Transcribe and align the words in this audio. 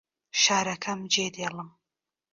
شارەکە 0.41 0.93
جێدێڵم. 1.13 1.69